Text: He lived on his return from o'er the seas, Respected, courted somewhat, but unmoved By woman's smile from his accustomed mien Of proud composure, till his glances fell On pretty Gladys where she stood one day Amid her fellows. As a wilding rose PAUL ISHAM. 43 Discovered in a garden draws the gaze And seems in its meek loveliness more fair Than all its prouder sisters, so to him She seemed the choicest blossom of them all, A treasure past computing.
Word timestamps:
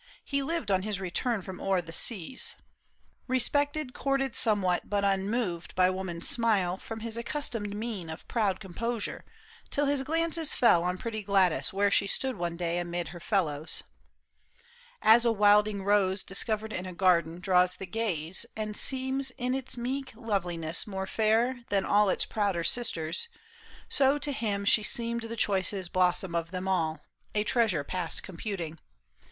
He 0.25 0.41
lived 0.41 0.71
on 0.71 0.81
his 0.81 0.99
return 0.99 1.43
from 1.43 1.61
o'er 1.61 1.79
the 1.79 1.93
seas, 1.93 2.55
Respected, 3.27 3.93
courted 3.93 4.33
somewhat, 4.33 4.89
but 4.89 5.03
unmoved 5.05 5.75
By 5.75 5.91
woman's 5.91 6.27
smile 6.27 6.77
from 6.77 7.01
his 7.01 7.17
accustomed 7.17 7.75
mien 7.75 8.09
Of 8.09 8.27
proud 8.27 8.59
composure, 8.59 9.23
till 9.69 9.85
his 9.85 10.01
glances 10.01 10.55
fell 10.55 10.81
On 10.83 10.97
pretty 10.97 11.21
Gladys 11.21 11.71
where 11.71 11.91
she 11.91 12.07
stood 12.07 12.35
one 12.35 12.57
day 12.57 12.79
Amid 12.79 13.09
her 13.09 13.19
fellows. 13.19 13.83
As 15.03 15.23
a 15.23 15.31
wilding 15.31 15.83
rose 15.83 16.23
PAUL 16.23 16.31
ISHAM. 16.31 16.47
43 16.57 16.67
Discovered 16.73 16.73
in 16.73 16.85
a 16.87 16.93
garden 16.97 17.39
draws 17.39 17.77
the 17.77 17.85
gaze 17.85 18.43
And 18.55 18.75
seems 18.75 19.29
in 19.37 19.53
its 19.53 19.77
meek 19.77 20.13
loveliness 20.15 20.87
more 20.87 21.05
fair 21.05 21.59
Than 21.69 21.85
all 21.85 22.09
its 22.09 22.25
prouder 22.25 22.63
sisters, 22.63 23.27
so 23.87 24.17
to 24.17 24.31
him 24.31 24.65
She 24.65 24.81
seemed 24.81 25.21
the 25.21 25.35
choicest 25.37 25.93
blossom 25.93 26.33
of 26.33 26.49
them 26.49 26.67
all, 26.67 27.01
A 27.35 27.43
treasure 27.43 27.83
past 27.83 28.23
computing. 28.23 28.79